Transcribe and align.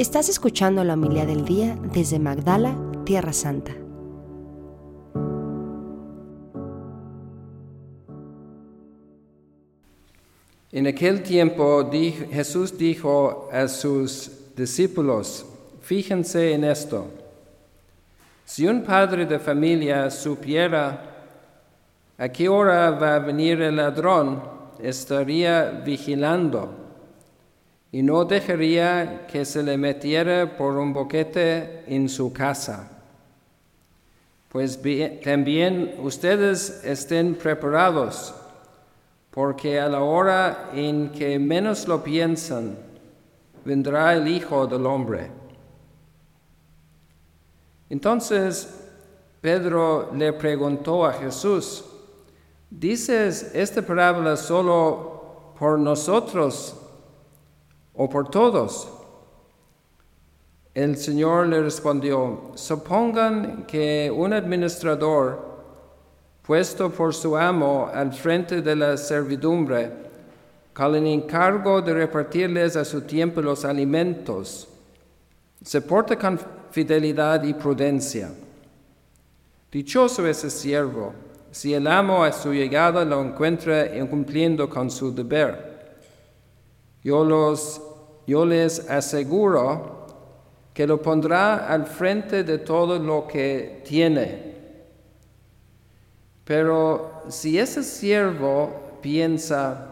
Estás 0.00 0.30
escuchando 0.30 0.82
la 0.82 0.94
humildad 0.94 1.26
del 1.26 1.44
día 1.44 1.76
desde 1.92 2.18
Magdala, 2.18 2.74
Tierra 3.04 3.34
Santa. 3.34 3.72
En 10.72 10.86
aquel 10.86 11.22
tiempo 11.22 11.90
Jesús 11.92 12.78
dijo 12.78 13.50
a 13.52 13.68
sus 13.68 14.30
discípulos, 14.56 15.44
fíjense 15.82 16.54
en 16.54 16.64
esto, 16.64 17.06
si 18.46 18.66
un 18.66 18.82
padre 18.82 19.26
de 19.26 19.38
familia 19.38 20.08
supiera 20.08 21.26
a 22.16 22.28
qué 22.30 22.48
hora 22.48 22.90
va 22.92 23.16
a 23.16 23.18
venir 23.18 23.60
el 23.60 23.76
ladrón, 23.76 24.42
estaría 24.82 25.82
vigilando 25.84 26.79
y 27.92 28.02
no 28.02 28.24
dejaría 28.24 29.26
que 29.26 29.44
se 29.44 29.62
le 29.62 29.76
metiera 29.76 30.56
por 30.56 30.76
un 30.76 30.92
boquete 30.92 31.84
en 31.86 32.08
su 32.08 32.32
casa. 32.32 32.88
Pues 34.48 34.78
también 35.22 35.96
ustedes 36.00 36.84
estén 36.84 37.34
preparados, 37.34 38.34
porque 39.30 39.80
a 39.80 39.88
la 39.88 40.00
hora 40.00 40.70
en 40.72 41.10
que 41.10 41.38
menos 41.38 41.86
lo 41.88 42.02
piensan, 42.02 42.76
vendrá 43.64 44.14
el 44.14 44.26
Hijo 44.28 44.66
del 44.66 44.86
Hombre. 44.86 45.30
Entonces 47.88 48.72
Pedro 49.40 50.10
le 50.14 50.32
preguntó 50.32 51.06
a 51.06 51.12
Jesús, 51.12 51.84
¿dices 52.70 53.50
esta 53.54 53.82
parábola 53.82 54.36
solo 54.36 55.54
por 55.58 55.78
nosotros 55.78 56.79
o 57.94 58.08
por 58.08 58.28
todos? 58.28 58.88
El 60.74 60.96
Señor 60.96 61.48
le 61.48 61.62
respondió, 61.62 62.52
supongan 62.54 63.64
que 63.66 64.10
un 64.14 64.32
administrador 64.32 65.50
puesto 66.42 66.90
por 66.90 67.14
su 67.14 67.36
amo 67.36 67.90
al 67.92 68.12
frente 68.12 68.62
de 68.62 68.76
la 68.76 68.96
servidumbre, 68.96 69.90
con 70.72 70.94
el 70.94 71.06
encargo 71.06 71.82
de 71.82 71.94
repartirles 71.94 72.76
a 72.76 72.84
su 72.84 73.02
tiempo 73.02 73.40
los 73.40 73.64
alimentos, 73.64 74.68
se 75.62 75.82
porta 75.82 76.16
con 76.16 76.40
fidelidad 76.70 77.42
y 77.44 77.54
prudencia. 77.54 78.30
Dichoso 79.70 80.26
ese 80.26 80.50
siervo, 80.50 81.12
si 81.50 81.74
el 81.74 81.86
amo 81.86 82.24
a 82.24 82.32
su 82.32 82.52
llegada 82.52 83.04
lo 83.04 83.22
encuentra 83.22 83.96
incumpliendo 83.96 84.68
con 84.68 84.90
su 84.90 85.14
deber. 85.14 85.69
Yo, 87.02 87.24
los, 87.24 87.80
yo 88.26 88.44
les 88.44 88.88
aseguro 88.90 90.06
que 90.74 90.86
lo 90.86 91.00
pondrá 91.00 91.66
al 91.66 91.86
frente 91.86 92.44
de 92.44 92.58
todo 92.58 92.98
lo 92.98 93.26
que 93.26 93.82
tiene. 93.86 94.50
Pero 96.44 97.22
si 97.28 97.58
ese 97.58 97.82
siervo 97.82 98.98
piensa, 99.00 99.86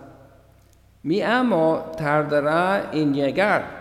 mi 1.02 1.22
amo 1.22 1.92
tardará 1.96 2.90
en 2.92 3.14
llegar, 3.14 3.78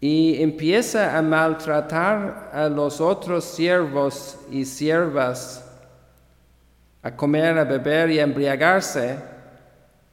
y 0.00 0.42
empieza 0.42 1.16
a 1.16 1.22
maltratar 1.22 2.50
a 2.52 2.68
los 2.68 3.00
otros 3.00 3.44
siervos 3.44 4.38
y 4.50 4.64
siervas, 4.64 5.64
a 7.02 7.16
comer, 7.16 7.58
a 7.58 7.64
beber 7.64 8.10
y 8.10 8.18
a 8.18 8.24
embriagarse, 8.24 9.16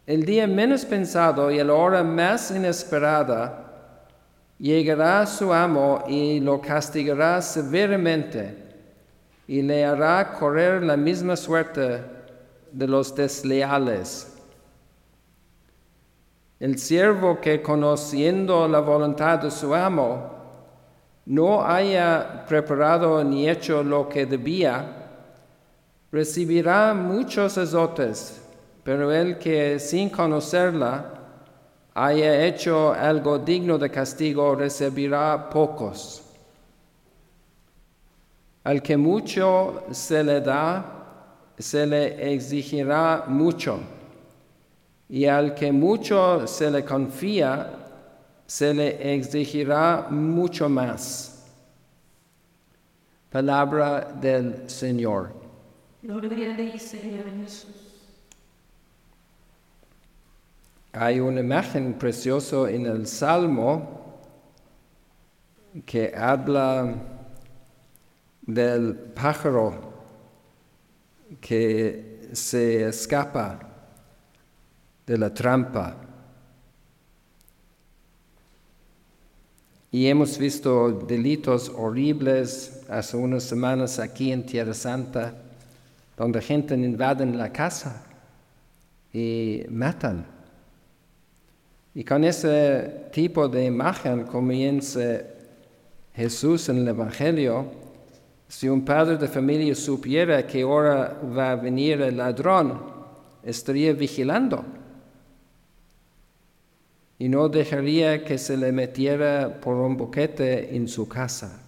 el 0.06 0.26
día 0.26 0.48
menos 0.48 0.84
pensado 0.86 1.50
y 1.50 1.64
la 1.64 1.74
hora 1.74 2.04
más 2.04 2.52
inesperada, 2.52 3.64
llegará 4.60 5.26
su 5.26 5.54
amo 5.54 6.04
y 6.08 6.40
lo 6.40 6.60
castigará 6.62 7.42
severamente 7.42 8.58
y 9.48 9.62
le 9.62 9.86
hará 9.86 10.34
correr 10.34 10.84
la 10.84 10.98
misma 10.98 11.36
suerte 11.36 12.02
de 12.72 12.88
los 12.88 13.16
desleales. 13.16 14.30
El 16.60 16.78
siervo 16.80 17.42
que 17.42 17.62
conociendo 17.62 18.68
la 18.68 18.80
voluntad 18.80 19.40
de 19.40 19.52
su 19.52 19.74
amo 19.76 20.32
no 21.26 21.66
haya 21.66 22.46
preparado 22.48 23.24
ni 23.24 23.50
hecho 23.50 23.84
lo 23.84 24.08
que 24.08 24.26
debía, 24.26 25.04
recibirá 26.12 26.94
muchos 26.94 27.58
azotes, 27.58 28.43
pero 28.84 29.12
el 29.12 29.38
que 29.38 29.80
sin 29.80 30.10
conocerla 30.10 31.14
haya 31.94 32.46
hecho 32.46 32.92
algo 32.92 33.40
digno 33.40 33.78
de 33.78 33.90
castigo 33.90 34.56
recibirá 34.56 35.50
pocos. 35.50 36.22
Al 38.64 38.82
que 38.82 38.98
mucho 38.98 39.86
se 39.92 40.24
le 40.24 40.42
da, 40.42 40.86
se 41.58 41.86
le 41.86 42.34
exigirá 42.34 43.26
mucho 43.28 43.80
y 45.10 45.26
al 45.26 45.54
que 45.54 45.72
mucho 45.72 46.48
se 46.48 46.72
le 46.72 46.84
confía, 46.84 47.70
se 48.48 48.74
le 48.74 49.14
exigirá 49.16 50.08
mucho 50.10 50.68
más. 50.70 51.46
Palabra 53.30 54.12
del 54.20 54.70
Señor. 54.70 55.34
Hay 60.96 61.20
una 61.20 61.40
imagen 61.40 61.94
preciosa 61.96 62.70
en 62.70 62.86
el 62.86 63.08
Salmo 63.08 64.22
que 65.88 66.14
habla 66.16 66.94
del 68.44 68.96
pájaro 68.96 69.92
que 71.42 72.30
se 72.34 72.88
escapa 72.88 73.60
de 75.08 75.18
la 75.18 75.34
trampa. 75.34 75.98
Y 79.90 80.06
hemos 80.06 80.38
visto 80.38 80.92
delitos 80.92 81.70
horribles 81.70 82.84
hace 82.88 83.18
unas 83.18 83.42
semanas 83.42 83.98
aquí 83.98 84.32
en 84.32 84.46
Tierra 84.46 84.76
Santa, 84.76 85.34
donde 86.16 86.40
gente 86.40 86.76
invade 86.76 87.26
la 87.26 87.52
casa 87.52 88.04
y 89.12 89.64
matan. 89.70 90.33
Y 91.96 92.04
con 92.04 92.24
ese 92.24 93.08
tipo 93.12 93.48
de 93.48 93.66
imagen 93.66 94.24
comienza 94.24 95.22
Jesús 96.16 96.70
en 96.70 96.78
el 96.78 96.88
Evangelio. 96.88 97.66
Si 98.48 98.68
un 98.68 98.84
padre 98.84 99.18
de 99.18 99.28
familia 99.28 99.76
supiera 99.76 100.46
que 100.46 100.64
ahora 100.64 101.20
va 101.38 101.52
a 101.52 101.56
venir 101.56 102.02
el 102.02 102.18
ladrón, 102.18 102.82
estaría 103.44 103.94
vigilando 103.94 104.64
y 107.20 107.30
no 107.30 107.48
dejaría 107.48 108.24
que 108.24 108.38
se 108.38 108.58
le 108.58 108.72
metiera 108.72 109.62
por 109.62 109.76
un 109.76 109.96
boquete 109.96 110.76
en 110.76 110.88
su 110.88 111.08
casa. 111.08 111.62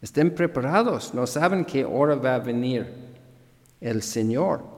Estén 0.00 0.34
preparados, 0.34 1.12
no 1.12 1.26
saben 1.26 1.64
qué 1.64 1.84
hora 1.84 2.14
va 2.14 2.36
a 2.36 2.38
venir 2.38 2.86
el 3.80 4.02
Señor. 4.02 4.71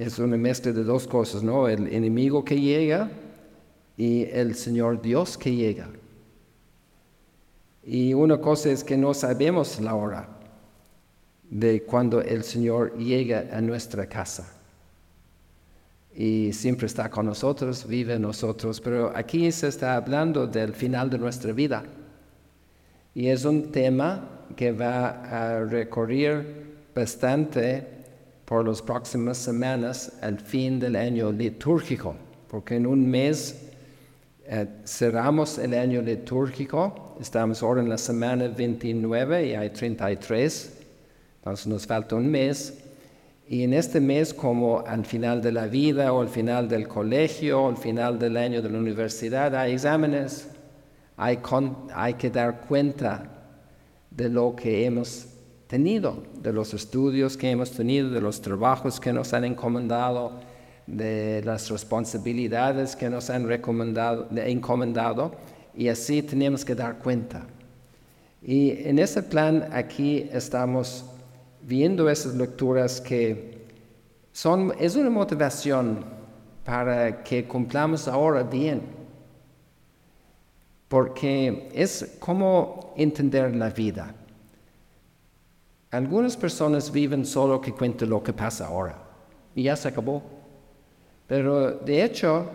Es 0.00 0.18
una 0.18 0.38
mezcla 0.38 0.72
de 0.72 0.82
dos 0.82 1.06
cosas, 1.06 1.42
¿no? 1.42 1.68
El 1.68 1.86
enemigo 1.92 2.42
que 2.42 2.58
llega 2.58 3.10
y 3.98 4.24
el 4.30 4.54
Señor 4.54 5.02
Dios 5.02 5.36
que 5.36 5.54
llega. 5.54 5.90
Y 7.84 8.14
una 8.14 8.40
cosa 8.40 8.70
es 8.70 8.82
que 8.82 8.96
no 8.96 9.12
sabemos 9.12 9.78
la 9.78 9.94
hora 9.94 10.26
de 11.50 11.82
cuando 11.82 12.22
el 12.22 12.44
Señor 12.44 12.96
llega 12.96 13.50
a 13.52 13.60
nuestra 13.60 14.06
casa 14.06 14.50
y 16.16 16.50
siempre 16.54 16.86
está 16.86 17.10
con 17.10 17.26
nosotros, 17.26 17.86
vive 17.86 18.14
en 18.14 18.22
nosotros, 18.22 18.80
pero 18.80 19.12
aquí 19.14 19.52
se 19.52 19.68
está 19.68 19.96
hablando 19.96 20.46
del 20.46 20.72
final 20.72 21.10
de 21.10 21.18
nuestra 21.18 21.52
vida. 21.52 21.84
Y 23.14 23.26
es 23.26 23.44
un 23.44 23.70
tema 23.70 24.46
que 24.56 24.72
va 24.72 25.58
a 25.58 25.62
recorrer 25.66 26.70
bastante 26.94 27.99
por 28.50 28.66
las 28.66 28.82
próximas 28.82 29.38
semanas 29.38 30.10
al 30.20 30.40
fin 30.40 30.80
del 30.80 30.96
año 30.96 31.30
litúrgico, 31.30 32.16
porque 32.48 32.74
en 32.74 32.84
un 32.84 33.08
mes 33.08 33.70
eh, 34.44 34.66
cerramos 34.84 35.56
el 35.58 35.72
año 35.72 36.02
litúrgico, 36.02 37.16
estamos 37.20 37.62
ahora 37.62 37.80
en 37.80 37.88
la 37.88 37.96
semana 37.96 38.48
29 38.48 39.46
y 39.46 39.54
hay 39.54 39.70
33, 39.70 40.78
entonces 41.36 41.66
nos 41.68 41.86
falta 41.86 42.16
un 42.16 42.28
mes. 42.28 42.76
Y 43.46 43.62
en 43.62 43.72
este 43.72 44.00
mes, 44.00 44.34
como 44.34 44.80
al 44.84 45.06
final 45.06 45.40
de 45.40 45.52
la 45.52 45.68
vida 45.68 46.12
o 46.12 46.20
al 46.20 46.28
final 46.28 46.68
del 46.68 46.88
colegio 46.88 47.62
o 47.62 47.68
al 47.68 47.76
final 47.76 48.18
del 48.18 48.36
año 48.36 48.60
de 48.60 48.68
la 48.68 48.78
universidad, 48.78 49.54
hay 49.54 49.74
exámenes, 49.74 50.48
hay, 51.16 51.38
hay 51.94 52.14
que 52.14 52.30
dar 52.30 52.62
cuenta 52.62 53.30
de 54.10 54.28
lo 54.28 54.56
que 54.56 54.84
hemos 54.86 55.29
tenido, 55.70 56.24
de 56.42 56.52
los 56.52 56.74
estudios 56.74 57.36
que 57.36 57.48
hemos 57.48 57.70
tenido, 57.70 58.10
de 58.10 58.20
los 58.20 58.40
trabajos 58.40 58.98
que 58.98 59.12
nos 59.12 59.32
han 59.32 59.44
encomendado, 59.44 60.32
de 60.84 61.42
las 61.44 61.70
responsabilidades 61.70 62.96
que 62.96 63.08
nos 63.08 63.30
han 63.30 63.46
recomendado, 63.46 64.26
encomendado 64.34 65.30
y 65.72 65.86
así 65.86 66.22
tenemos 66.22 66.64
que 66.64 66.74
dar 66.74 66.98
cuenta. 66.98 67.46
Y 68.42 68.72
en 68.84 68.98
ese 68.98 69.22
plan 69.22 69.68
aquí 69.72 70.28
estamos 70.32 71.04
viendo 71.62 72.10
esas 72.10 72.34
lecturas 72.34 73.00
que 73.00 73.60
son, 74.32 74.74
es 74.80 74.96
una 74.96 75.10
motivación 75.10 76.04
para 76.64 77.22
que 77.22 77.44
cumplamos 77.44 78.08
ahora 78.08 78.42
bien, 78.42 78.82
porque 80.88 81.68
es 81.72 82.16
como 82.18 82.92
entender 82.96 83.54
la 83.54 83.70
vida. 83.70 84.16
Algunas 85.90 86.36
personas 86.36 86.92
viven 86.92 87.26
solo 87.26 87.60
que 87.60 87.72
cuenten 87.72 88.10
lo 88.10 88.22
que 88.22 88.32
pasa 88.32 88.68
ahora 88.68 88.96
y 89.54 89.64
ya 89.64 89.76
se 89.76 89.88
acabó. 89.88 90.22
Pero 91.26 91.72
de 91.72 92.04
hecho, 92.04 92.48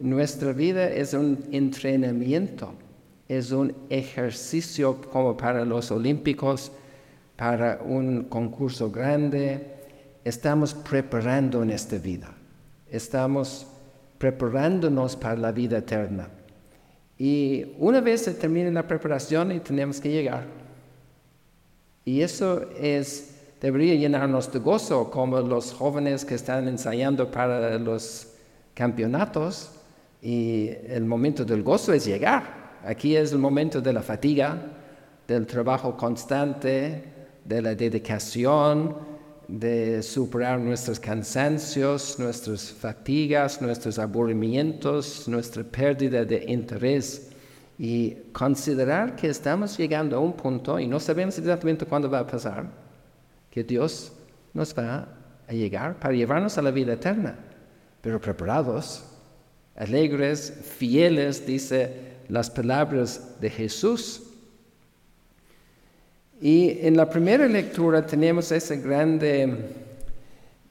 nuestra 0.00 0.52
vida 0.52 0.88
es 0.88 1.12
un 1.12 1.44
entrenamiento, 1.52 2.72
es 3.28 3.50
un 3.50 3.74
ejercicio 3.90 5.00
como 5.12 5.36
para 5.36 5.64
los 5.64 5.90
olímpicos, 5.90 6.72
para 7.36 7.80
un 7.84 8.24
concurso 8.24 8.90
grande. 8.90 9.74
Estamos 10.24 10.72
preparando 10.72 11.62
en 11.62 11.70
esta 11.70 11.98
vida, 11.98 12.34
estamos 12.90 13.66
preparándonos 14.16 15.16
para 15.16 15.36
la 15.36 15.52
vida 15.52 15.78
eterna. 15.78 16.28
Y 17.18 17.74
una 17.78 18.00
vez 18.00 18.22
se 18.22 18.32
termine 18.32 18.70
la 18.70 18.86
preparación 18.86 19.52
y 19.52 19.60
tenemos 19.60 20.00
que 20.00 20.10
llegar. 20.10 20.59
Y 22.10 22.22
eso 22.22 22.62
es, 22.76 23.36
debería 23.60 23.94
llenarnos 23.94 24.50
de 24.50 24.58
gozo, 24.58 25.12
como 25.12 25.38
los 25.38 25.72
jóvenes 25.72 26.24
que 26.24 26.34
están 26.34 26.66
ensayando 26.66 27.30
para 27.30 27.78
los 27.78 28.26
campeonatos. 28.74 29.70
Y 30.20 30.70
el 30.88 31.04
momento 31.04 31.44
del 31.44 31.62
gozo 31.62 31.92
es 31.92 32.04
llegar. 32.04 32.80
Aquí 32.84 33.14
es 33.14 33.30
el 33.30 33.38
momento 33.38 33.80
de 33.80 33.92
la 33.92 34.02
fatiga, 34.02 34.60
del 35.28 35.46
trabajo 35.46 35.96
constante, 35.96 37.04
de 37.44 37.62
la 37.62 37.76
dedicación, 37.76 38.96
de 39.46 40.02
superar 40.02 40.58
nuestros 40.58 40.98
cansancios, 40.98 42.18
nuestras 42.18 42.72
fatigas, 42.72 43.62
nuestros 43.62 44.00
aburrimientos, 44.00 45.28
nuestra 45.28 45.62
pérdida 45.62 46.24
de 46.24 46.44
interés 46.48 47.29
y 47.82 48.14
considerar 48.32 49.16
que 49.16 49.28
estamos 49.28 49.78
llegando 49.78 50.14
a 50.14 50.20
un 50.20 50.34
punto 50.34 50.78
y 50.78 50.86
no 50.86 51.00
sabemos 51.00 51.38
exactamente 51.38 51.86
cuándo 51.86 52.10
va 52.10 52.18
a 52.18 52.26
pasar, 52.26 52.66
que 53.50 53.64
Dios 53.64 54.12
nos 54.52 54.76
va 54.76 55.08
a 55.48 55.52
llegar 55.54 55.98
para 55.98 56.12
llevarnos 56.12 56.58
a 56.58 56.62
la 56.62 56.72
vida 56.72 56.92
eterna, 56.92 57.38
pero 58.02 58.20
preparados, 58.20 59.02
alegres, 59.76 60.52
fieles, 60.76 61.46
dice 61.46 62.18
las 62.28 62.50
palabras 62.50 63.40
de 63.40 63.48
Jesús. 63.48 64.24
Y 66.38 66.86
en 66.86 66.98
la 66.98 67.08
primera 67.08 67.46
lectura 67.46 68.04
tenemos 68.04 68.52
esa 68.52 68.74
grande 68.74 69.56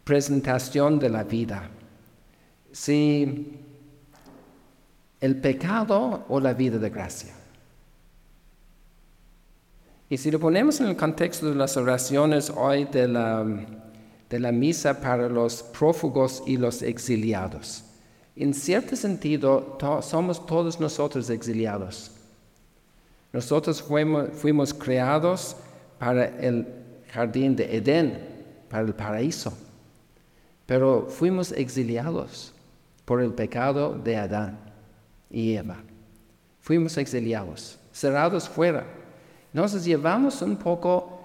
presentación 0.03 0.99
de 0.99 1.09
la 1.09 1.23
vida. 1.23 1.71
Si 2.71 3.58
el 5.21 5.35
pecado 5.35 6.25
o 6.29 6.39
la 6.39 6.53
vida 6.53 6.77
de 6.77 6.89
gracia. 6.89 7.33
Y 10.09 10.17
si 10.17 10.31
lo 10.31 10.39
ponemos 10.39 10.79
en 10.79 10.87
el 10.87 10.95
contexto 10.95 11.49
de 11.49 11.55
las 11.55 11.77
oraciones 11.77 12.49
hoy 12.49 12.85
de 12.85 13.07
la, 13.07 13.45
de 14.29 14.39
la 14.39 14.51
misa 14.51 14.99
para 14.99 15.29
los 15.29 15.61
prófugos 15.61 16.41
y 16.47 16.57
los 16.57 16.81
exiliados, 16.81 17.83
en 18.35 18.53
cierto 18.53 18.95
sentido 18.95 19.77
somos 20.01 20.45
todos 20.45 20.79
nosotros 20.79 21.29
exiliados. 21.29 22.11
Nosotros 23.33 23.83
fuimos, 23.83 24.29
fuimos 24.33 24.73
creados 24.73 25.55
para 25.99 26.25
el 26.25 26.65
jardín 27.11 27.55
de 27.55 27.75
Edén, 27.75 28.17
para 28.69 28.87
el 28.87 28.95
paraíso, 28.95 29.53
pero 30.65 31.07
fuimos 31.07 31.51
exiliados 31.51 32.53
por 33.05 33.21
el 33.21 33.33
pecado 33.33 33.93
de 33.93 34.15
Adán 34.15 34.68
y 35.29 35.53
Eva. 35.53 35.77
Fuimos 36.59 36.97
exiliados, 36.97 37.79
cerrados 37.91 38.47
fuera. 38.47 38.85
Nos 39.53 39.83
llevamos 39.83 40.41
un 40.41 40.57
poco 40.57 41.19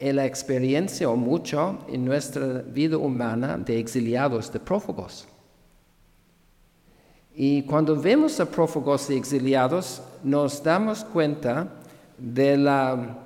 la 0.00 0.24
experiencia 0.24 1.08
o 1.08 1.16
mucho 1.16 1.84
en 1.88 2.04
nuestra 2.04 2.62
vida 2.62 2.96
humana 2.96 3.58
de 3.58 3.78
exiliados, 3.78 4.50
de 4.52 4.58
prófugos. 4.58 5.26
Y 7.34 7.62
cuando 7.62 7.96
vemos 7.96 8.40
a 8.40 8.50
prófugos 8.50 9.08
y 9.10 9.16
exiliados, 9.16 10.02
nos 10.22 10.62
damos 10.62 11.04
cuenta 11.04 11.68
de 12.18 12.56
la 12.56 13.18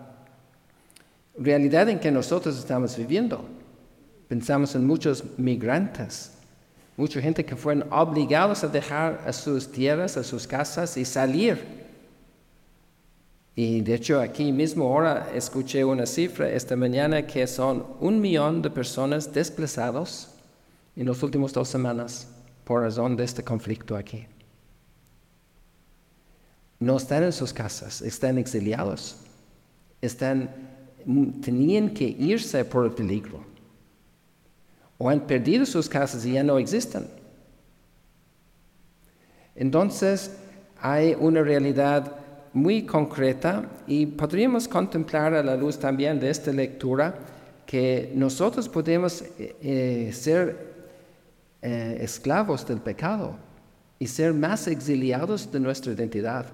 realidad 1.39 1.89
en 1.89 1.99
que 1.99 2.11
nosotros 2.11 2.59
estamos 2.59 2.97
viviendo. 2.97 3.45
Pensamos 4.29 4.75
en 4.75 4.87
muchos 4.87 5.25
migrantes 5.39 6.34
Mucha 6.97 7.21
gente 7.21 7.45
que 7.45 7.57
fueron 7.57 7.93
obligados 7.93 8.63
a 8.63 8.69
dejar 8.69 9.23
a 9.27 9.33
sus 9.33 9.71
tierras, 9.71 10.17
a 10.17 10.23
sus 10.23 10.47
casas 10.47 10.97
y 10.97 11.05
salir. 11.05 11.85
Y 13.57 13.81
de 13.81 13.95
hecho 13.95 14.21
aquí 14.21 14.53
mismo 14.53 14.85
ahora 14.85 15.31
escuché 15.35 15.85
una 15.85 16.07
cifra 16.07 16.49
esta 16.49 16.77
mañana 16.77 17.27
que 17.27 17.47
son 17.47 17.85
un 18.01 18.21
millón 18.21 18.63
de 18.63 18.71
personas 18.71 19.33
desplazados 19.33 20.31
en 20.97 21.07
las 21.07 21.23
últimas 21.23 21.53
dos 21.53 21.69
semanas 21.69 22.29
por 22.65 22.83
razón 22.83 23.17
de 23.17 23.25
este 23.25 23.43
conflicto 23.43 23.97
aquí. 23.97 24.27
No 26.79 26.97
están 26.97 27.25
en 27.25 27.33
sus 27.33 27.53
casas, 27.53 28.03
están 28.03 28.39
exiliados, 28.39 29.17
están, 30.01 30.51
tenían 31.41 31.91
que 31.91 32.05
irse 32.05 32.65
por 32.65 32.85
el 32.85 32.93
peligro 32.93 33.54
o 35.05 35.11
han 35.11 35.21
perdido 35.27 35.67
sus 35.67 35.87
casas 35.87 36.25
y 36.25 36.33
ya 36.33 36.43
no 36.43 36.59
existen. 36.59 37.07
Entonces 39.55 40.35
hay 40.81 41.15
una 41.21 41.43
realidad 41.43 42.17
muy 42.55 42.87
concreta 42.87 43.69
y 43.87 44.07
podríamos 44.07 44.67
contemplar 44.67 45.35
a 45.35 45.43
la 45.43 45.57
luz 45.57 45.79
también 45.79 46.19
de 46.19 46.31
esta 46.31 46.51
lectura 46.53 47.19
que 47.67 48.13
nosotros 48.15 48.67
podemos 48.67 49.21
eh, 49.21 49.57
eh, 49.61 50.11
ser 50.15 50.73
eh, 51.61 51.99
esclavos 52.01 52.67
del 52.67 52.79
pecado 52.79 53.37
y 53.99 54.07
ser 54.07 54.33
más 54.33 54.67
exiliados 54.69 55.53
de 55.53 55.61
nuestra 55.61 55.93
identidad, 55.93 56.47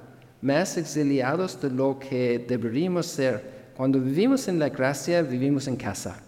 más 0.42 0.76
exiliados 0.76 1.62
de 1.62 1.70
lo 1.70 2.00
que 2.00 2.44
deberíamos 2.48 3.06
ser. 3.06 3.70
Cuando 3.76 4.00
vivimos 4.00 4.48
en 4.48 4.58
la 4.58 4.70
gracia, 4.70 5.22
vivimos 5.22 5.68
en 5.68 5.76
casa. 5.76 6.24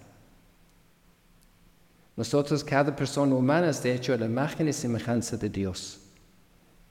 Nosotros, 2.17 2.63
cada 2.63 2.95
persona 2.95 3.35
humana 3.35 3.71
es 3.71 3.83
de 3.83 3.95
hecho 3.95 4.17
la 4.17 4.27
imagen 4.27 4.69
y 4.69 4.73
semejanza 4.73 5.37
de 5.37 5.49
Dios. 5.49 6.01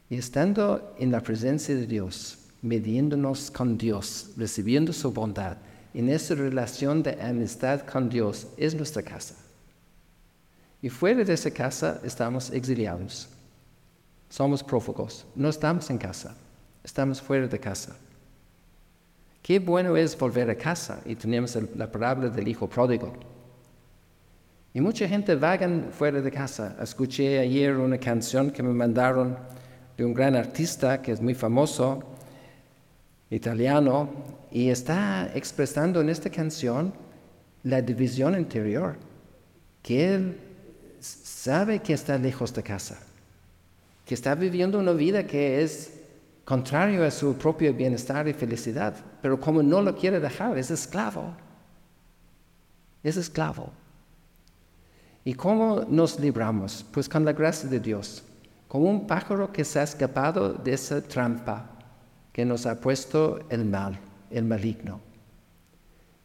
Y 0.09 0.17
estando 0.17 0.95
en 0.97 1.11
la 1.11 1.21
presencia 1.21 1.75
de 1.75 1.85
Dios, 1.85 2.37
mediéndonos 2.61 3.51
con 3.51 3.77
Dios, 3.77 4.31
recibiendo 4.35 4.91
su 4.93 5.11
bondad, 5.11 5.57
en 5.93 6.09
esa 6.09 6.35
relación 6.35 7.03
de 7.03 7.21
amistad 7.21 7.81
con 7.81 8.09
Dios 8.09 8.47
es 8.57 8.73
nuestra 8.73 9.03
casa. 9.03 9.35
Y 10.81 10.89
fuera 10.89 11.23
de 11.23 11.33
esa 11.33 11.51
casa 11.51 11.99
estamos 12.03 12.49
exiliados. 12.49 13.27
Somos 14.29 14.63
prófugos. 14.63 15.25
No 15.35 15.49
estamos 15.49 15.89
en 15.89 15.97
casa. 15.97 16.35
Estamos 16.83 17.21
fuera 17.21 17.47
de 17.47 17.59
casa. 17.59 17.95
Qué 19.43 19.59
bueno 19.59 19.95
es 19.95 20.17
volver 20.17 20.49
a 20.49 20.55
casa. 20.55 21.01
Y 21.05 21.15
tenemos 21.15 21.57
la 21.75 21.91
palabra 21.91 22.29
del 22.29 22.47
hijo 22.47 22.67
pródigo. 22.67 23.13
Y 24.73 24.79
mucha 24.79 25.07
gente 25.07 25.35
vagan 25.35 25.89
fuera 25.91 26.21
de 26.21 26.31
casa. 26.31 26.77
Escuché 26.81 27.39
ayer 27.39 27.75
una 27.75 27.97
canción 27.97 28.51
que 28.51 28.63
me 28.63 28.73
mandaron 28.73 29.37
de 29.97 30.05
un 30.05 30.13
gran 30.13 30.35
artista 30.35 31.01
que 31.01 31.11
es 31.11 31.21
muy 31.21 31.33
famoso, 31.33 32.03
italiano, 33.29 34.09
y 34.49 34.69
está 34.69 35.29
expresando 35.33 36.01
en 36.01 36.09
esta 36.09 36.29
canción 36.29 36.93
la 37.63 37.81
división 37.81 38.37
interior, 38.37 38.97
que 39.81 40.13
él 40.13 40.37
sabe 40.99 41.79
que 41.79 41.93
está 41.93 42.17
lejos 42.17 42.53
de 42.53 42.63
casa, 42.63 42.99
que 44.05 44.13
está 44.13 44.35
viviendo 44.35 44.79
una 44.79 44.93
vida 44.93 45.25
que 45.25 45.61
es 45.61 45.99
contrario 46.43 47.05
a 47.05 47.11
su 47.11 47.35
propio 47.35 47.73
bienestar 47.73 48.27
y 48.27 48.33
felicidad, 48.33 48.95
pero 49.21 49.39
como 49.39 49.61
no 49.63 49.81
lo 49.81 49.95
quiere 49.95 50.19
dejar, 50.19 50.57
es 50.57 50.71
esclavo, 50.71 51.35
es 53.03 53.17
esclavo. 53.17 53.71
¿Y 55.23 55.33
cómo 55.33 55.85
nos 55.87 56.19
libramos? 56.19 56.85
Pues 56.91 57.07
con 57.07 57.23
la 57.25 57.33
gracia 57.33 57.69
de 57.69 57.79
Dios, 57.79 58.23
como 58.67 58.89
un 58.89 59.05
pájaro 59.05 59.51
que 59.51 59.63
se 59.63 59.79
ha 59.79 59.83
escapado 59.83 60.53
de 60.53 60.73
esa 60.73 61.01
trampa 61.01 61.69
que 62.31 62.45
nos 62.45 62.65
ha 62.65 62.79
puesto 62.79 63.39
el 63.49 63.65
mal, 63.65 63.99
el 64.29 64.45
maligno. 64.45 64.99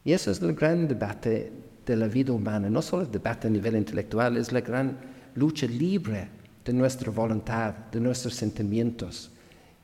Y 0.03 0.13
eso 0.13 0.31
es 0.31 0.41
el 0.41 0.53
gran 0.53 0.87
debate 0.87 1.51
de 1.85 1.95
la 1.95 2.07
vida 2.07 2.33
humana, 2.33 2.69
no 2.69 2.81
solo 2.81 3.03
el 3.03 3.11
debate 3.11 3.47
a 3.47 3.51
nivel 3.51 3.75
intelectual, 3.75 4.37
es 4.37 4.51
la 4.51 4.61
gran 4.61 4.97
lucha 5.35 5.67
libre 5.67 6.29
de 6.65 6.73
nuestra 6.73 7.11
voluntad, 7.11 7.73
de 7.91 7.99
nuestros 7.99 8.33
sentimientos. 8.33 9.31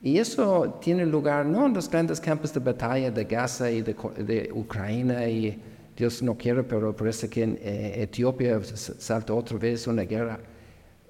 Y 0.02 0.18
eso 0.18 0.78
tiene 0.82 1.06
lugar 1.06 1.46
no 1.46 1.66
en 1.66 1.72
los 1.72 1.88
grandes 1.88 2.20
campos 2.20 2.52
de 2.52 2.60
batalla 2.60 3.10
de 3.10 3.24
Gaza 3.24 3.70
y 3.70 3.80
de, 3.80 4.50
Ucrania 4.52 5.26
y 5.28 5.58
Dios 5.96 6.22
no 6.22 6.36
quiere, 6.36 6.62
pero 6.62 6.94
parece 6.94 7.28
que 7.28 7.42
en 7.42 7.58
eh, 7.60 8.02
Etiopía 8.02 8.60
salta 8.64 9.32
otra 9.32 9.58
vez 9.58 9.86
una 9.86 10.02
guerra. 10.02 10.40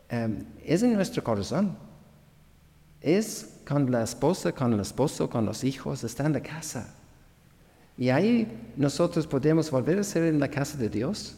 Em, 0.09 0.45
es 0.65 0.83
en 0.83 0.95
nuestro 0.95 1.23
corazón. 1.25 1.77
Es 3.01 3.61
con 3.67 3.91
la 3.91 4.03
esposa, 4.03 4.53
con 4.53 4.73
el 4.73 4.81
esposo, 4.81 5.29
con 5.29 5.47
los 5.47 5.65
hijos, 5.65 6.05
está 6.05 6.27
en 6.27 6.35
la 6.35 6.43
casa. 6.43 6.95
Y 7.97 8.11
ahí 8.11 8.73
nosotros 8.77 9.27
podemos 9.27 9.71
volver 9.71 9.99
a 9.99 10.05
ser 10.05 10.25
en 10.25 10.41
la 10.41 10.49
casa 10.49 10.77
de 10.77 10.89
Dios 10.89 11.37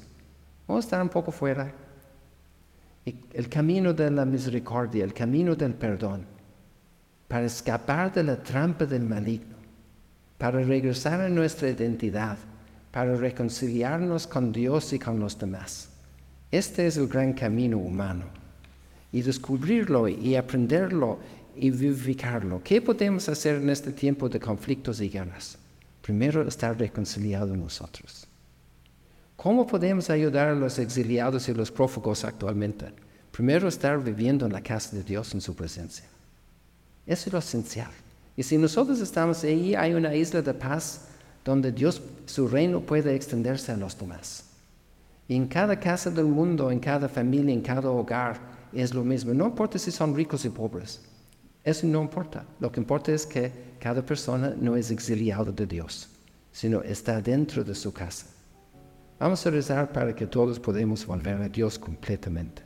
o 0.67 0.79
estar 0.79 1.01
un 1.03 1.09
poco 1.09 1.31
fuera. 1.31 1.73
el 3.05 3.49
camino 3.49 3.95
de 3.95 4.11
la 4.11 4.25
misericordia, 4.25 5.05
el 5.05 5.15
camino 5.15 5.55
del 5.55 5.75
perdón, 5.75 6.27
para 7.29 7.47
escapar 7.47 8.13
de 8.13 8.25
la 8.25 8.43
trampa 8.43 8.85
del 8.85 9.03
maligno, 9.03 9.55
para 10.39 10.61
regresar 10.61 11.21
a 11.21 11.29
nuestra 11.29 11.69
identidad, 11.69 12.37
para 12.97 13.15
reconciliarnos 13.15 14.27
con 14.27 14.53
Dios 14.53 14.95
y 14.95 14.99
con 14.99 15.21
los 15.21 15.39
demás. 15.39 15.91
Este 16.51 16.87
es 16.87 16.97
el 16.97 17.09
gran 17.09 17.35
camino 17.35 17.77
humano. 17.77 18.25
Y 19.13 19.21
descubrirlo 19.21 20.09
y 20.09 20.35
aprenderlo 20.35 21.19
y 21.55 21.71
vivificarlo. 21.71 22.63
¿Qué 22.65 22.81
podemos 22.81 23.29
hacer 23.29 23.57
en 23.57 23.69
este 23.69 23.93
tiempo 23.93 24.31
de 24.31 24.41
conflictos 24.41 25.03
y 25.03 25.11
guerras? 25.11 25.59
Primero, 26.01 26.49
estar 26.49 26.79
reconciliados 26.79 27.55
nosotros. 27.55 28.27
¿Cómo 29.37 29.67
podemos 29.67 30.09
ayudar 30.09 30.49
a 30.49 30.55
los 30.55 30.79
exiliados 30.79 31.51
y 31.51 31.53
los 31.53 31.71
prófugos 31.71 32.25
actualmente? 32.25 32.87
Primero, 33.31 33.69
estar 33.69 34.03
viviendo 34.03 34.47
en 34.47 34.55
la 34.55 34.63
casa 34.63 34.97
de 34.97 35.03
Dios 35.03 35.35
en 35.35 35.43
su 35.43 35.55
presencia. 35.55 36.07
Eso 37.07 37.29
es 37.29 37.33
lo 37.35 37.41
esencial. 37.41 37.91
Y 38.39 38.43
si 38.43 38.57
nosotros 38.57 39.01
estamos 39.01 39.45
ahí, 39.45 39.75
hay 39.75 39.93
una 39.93 40.15
isla 40.15 40.41
de 40.41 40.55
paz 40.55 41.09
donde 41.47 41.71
Dios, 41.71 42.03
su 42.27 42.49
reino 42.49 42.81
puede 42.81 43.15
extenderse 43.15 43.71
a 43.71 43.77
los 43.77 43.97
demás. 43.97 44.45
En 45.29 45.47
cada 45.47 45.79
casa 45.79 46.11
del 46.11 46.27
mundo, 46.27 46.73
en 46.73 46.81
cada 46.81 47.09
familia, 47.09 47.55
en 47.55 47.61
cada 47.61 47.89
hogar, 47.89 48.41
es 48.73 48.93
lo 48.93 49.05
mismo. 49.05 49.33
No 49.33 49.47
importa 49.47 49.79
si 49.79 49.93
son 49.93 50.15
ricos 50.15 50.45
y 50.45 50.49
pobres. 50.49 51.01
Eso 51.63 51.87
no 51.87 52.03
importa. 52.03 52.45
Lo 52.59 52.73
que 52.73 52.81
importa 52.81 53.13
es 53.13 53.25
que 53.25 53.53
cada 53.79 54.05
persona 54.05 54.55
no 54.59 54.77
es 54.77 54.91
exiliado 54.91 55.53
de 55.53 55.67
Dios, 55.67 56.09
sino 56.51 56.83
está 56.83 57.23
dentro 57.23 57.63
de 57.63 57.77
su 57.77 57.93
casa. 57.93 58.27
Vamos 59.21 59.47
a 59.47 59.51
rezar 59.51 59.93
para 59.93 60.17
que 60.17 60.27
todos 60.27 60.59
podamos 60.59 61.07
volver 61.07 61.41
a 61.41 61.49
Dios 61.49 61.79
completamente. 61.79 62.66